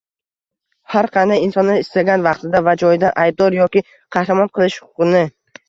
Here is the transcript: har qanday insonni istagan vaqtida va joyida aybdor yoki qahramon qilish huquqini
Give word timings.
har 0.93 1.09
qanday 1.17 1.43
insonni 1.47 1.75
istagan 1.83 2.25
vaqtida 2.29 2.63
va 2.69 2.75
joyida 2.85 3.13
aybdor 3.27 3.61
yoki 3.61 3.87
qahramon 4.19 4.53
qilish 4.59 4.83
huquqini 4.85 5.25